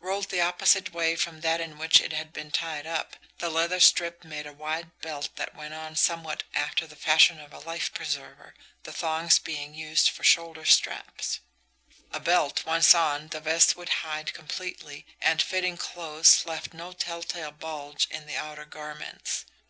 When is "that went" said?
5.36-5.74